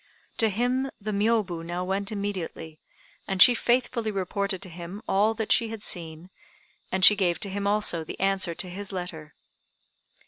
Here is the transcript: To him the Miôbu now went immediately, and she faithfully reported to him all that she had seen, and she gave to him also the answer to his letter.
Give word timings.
To 0.39 0.49
him 0.49 0.89
the 0.99 1.11
Miôbu 1.11 1.63
now 1.63 1.83
went 1.85 2.11
immediately, 2.11 2.79
and 3.27 3.39
she 3.39 3.53
faithfully 3.53 4.09
reported 4.09 4.59
to 4.63 4.69
him 4.69 5.03
all 5.07 5.35
that 5.35 5.51
she 5.51 5.69
had 5.69 5.83
seen, 5.83 6.31
and 6.91 7.05
she 7.05 7.15
gave 7.15 7.39
to 7.41 7.49
him 7.51 7.67
also 7.67 8.03
the 8.03 8.19
answer 8.19 8.55
to 8.55 8.67
his 8.67 8.91
letter. 8.91 9.35